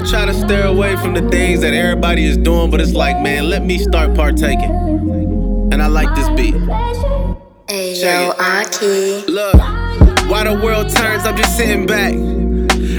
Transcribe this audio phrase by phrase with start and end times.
[0.00, 3.48] try to steer away from the things that everybody is doing, but it's like, man,
[3.48, 4.70] let me start partaking.
[5.72, 6.54] And I like this beat.
[8.00, 8.34] Yo.
[8.38, 9.26] Aki.
[9.26, 9.54] Look,
[10.30, 12.14] while the world turns, I'm just sitting back.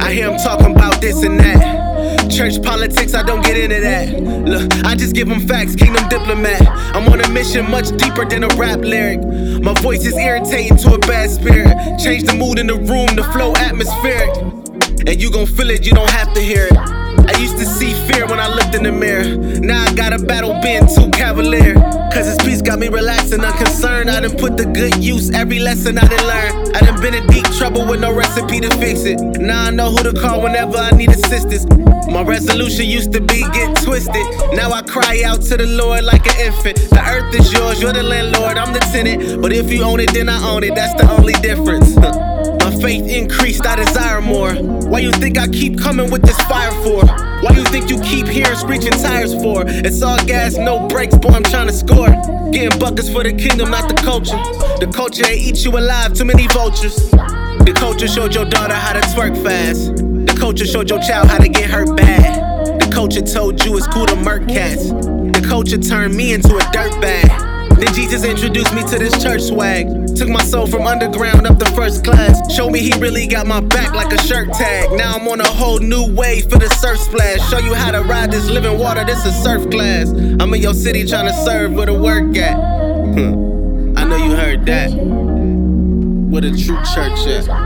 [0.00, 2.30] I hear them talking about this and that.
[2.30, 4.20] Church politics, I don't get into that.
[4.20, 6.62] Look, I just give them facts, kingdom diplomat.
[6.94, 9.22] I'm on a mission much deeper than a rap lyric.
[9.62, 11.98] My voice is irritating to a bad spirit.
[11.98, 14.65] Change the mood in the room, the flow atmospheric.
[15.06, 16.76] And you gon' feel it, you don't have to hear it.
[16.76, 19.36] I used to see fear when I looked in the mirror.
[19.60, 21.74] Now I gotta battle being too cavalier.
[22.12, 24.10] Cause his peace got me relaxed and unconcerned.
[24.10, 26.76] I done put the good use, every lesson I done learned.
[26.76, 29.20] I done been in deep trouble with no recipe to fix it.
[29.38, 31.66] Now I know who to call whenever I need assistance.
[32.10, 34.26] My resolution used to be get twisted.
[34.54, 36.78] Now I cry out to the Lord like an infant.
[36.90, 39.40] The earth is yours, you're the landlord, I'm the tenant.
[39.40, 41.96] But if you own it, then I own it, that's the only difference.
[42.60, 44.54] My faith increased, I desire more.
[44.54, 47.04] Why you think I keep coming with this fire for?
[47.06, 49.64] Why you think you keep hearing screeching tires for?
[49.66, 52.08] It's all gas, no brakes, boy, I'm trying to score.
[52.52, 54.36] Getting buckets for the kingdom, not the culture.
[54.78, 56.96] The culture ain't eat you alive, too many vultures.
[57.10, 59.96] The culture showed your daughter how to twerk fast.
[59.96, 62.80] The culture showed your child how to get hurt bad.
[62.80, 64.90] The culture told you it's cool to murk cats.
[64.90, 67.45] The culture turned me into a dirtbag.
[67.78, 69.86] Then Jesus introduced me to this church swag.
[70.16, 72.40] Took my soul from underground up to first class.
[72.54, 74.90] Showed me he really got my back like a shirt tag.
[74.92, 77.46] Now I'm on a whole new wave for the surf splash.
[77.50, 80.08] Show you how to ride this living water, this a surf class.
[80.08, 82.56] I'm in your city trying to serve where the work at.
[83.98, 84.90] I know you heard that.
[84.92, 87.65] Where the true church at.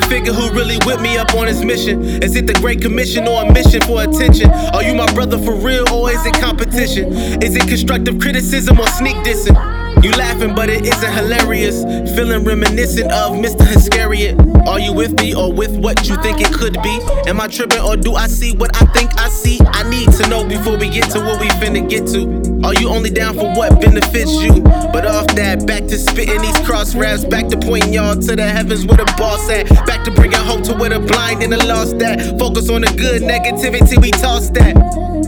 [0.00, 2.02] To figure who really with me up on this mission.
[2.22, 4.50] Is it the Great Commission or a mission for attention?
[4.50, 7.12] Are you my brother for real or is it competition?
[7.42, 9.69] Is it constructive criticism or sneak dissing?
[10.02, 11.82] You laughing, but it isn't hilarious.
[12.16, 13.70] Feeling reminiscent of Mr.
[13.76, 14.34] Iscariot.
[14.66, 17.00] Are you with me or with what you think it could be?
[17.28, 19.58] Am I tripping or do I see what I think I see?
[19.60, 22.66] I need to know before we get to what we finna get to.
[22.66, 24.62] Are you only down for what benefits you?
[24.62, 28.48] But off that, back to spitting these cross raps, back to pointing y'all to the
[28.48, 31.62] heavens where the boss at, back to bringing hope to where the blind and the
[31.66, 32.38] lost at.
[32.38, 34.76] Focus on the good, negativity we toss that.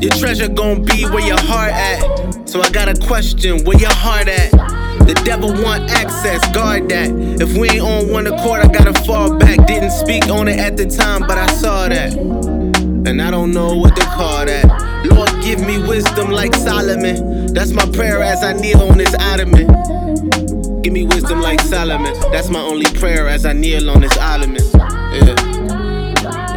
[0.00, 2.41] Your treasure gon' be where your heart at.
[2.52, 4.50] So I got a question, where your heart at?
[4.50, 7.08] The devil want access, guard that.
[7.40, 9.66] If we ain't on one accord, I gotta fall back.
[9.66, 12.12] Didn't speak on it at the time, but I saw that.
[12.12, 14.66] And I don't know what to call that.
[15.06, 17.54] Lord, give me wisdom like Solomon.
[17.54, 20.82] That's my prayer as I kneel on this ottoman.
[20.82, 22.12] Give me wisdom like Solomon.
[22.32, 24.62] That's my only prayer as I kneel on this ottoman.
[24.74, 25.36] Yeah.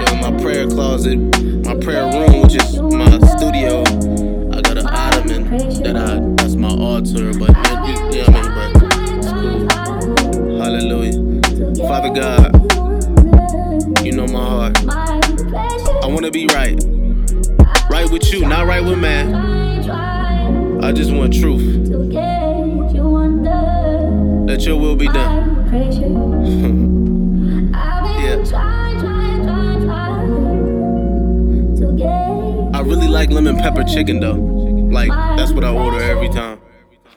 [0.04, 1.16] Yeah, my prayer closet,
[1.64, 4.15] my prayer room, which is my studio.
[7.16, 8.74] Altar, but you, know what I mean?
[8.80, 10.60] But it's cool.
[10.62, 11.18] Hallelujah.
[11.88, 12.52] Father God,
[14.06, 14.78] you know my heart.
[16.04, 16.82] I wanna be right.
[17.90, 19.34] Right with you, not right with man.
[20.84, 21.90] I just want truth.
[21.90, 21.98] To
[24.46, 25.54] Let your will be done.
[28.16, 28.38] Yeah.
[28.44, 28.56] to
[32.74, 34.34] I really like lemon pepper chicken though.
[34.34, 36.55] Like, that's what I order every time.